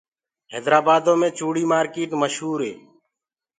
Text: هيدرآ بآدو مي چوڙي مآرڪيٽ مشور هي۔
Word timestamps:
هيدرآ 0.53 0.79
بآدو 0.85 1.13
مي 1.21 1.29
چوڙي 1.37 1.63
مآرڪيٽ 1.71 2.11
مشور 2.21 2.59
هي۔ 2.67 2.73